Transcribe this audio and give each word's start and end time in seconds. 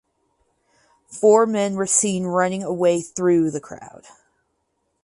Four 1.09 1.45
men 1.45 1.75
were 1.75 1.85
seen 1.85 2.23
running 2.25 2.63
away 2.63 3.01
through 3.03 3.51
the 3.51 3.61
crowd. 3.61 4.07